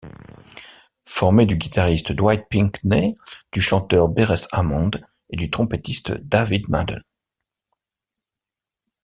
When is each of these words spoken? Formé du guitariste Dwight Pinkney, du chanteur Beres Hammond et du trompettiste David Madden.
Formé 1.05 1.45
du 1.45 1.57
guitariste 1.57 2.11
Dwight 2.11 2.49
Pinkney, 2.49 3.13
du 3.51 3.61
chanteur 3.61 4.09
Beres 4.09 4.47
Hammond 4.51 4.89
et 5.29 5.35
du 5.35 5.51
trompettiste 5.51 6.13
David 6.13 6.67
Madden. 6.69 7.03